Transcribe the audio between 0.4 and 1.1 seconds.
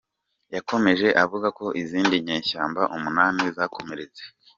Yakomeje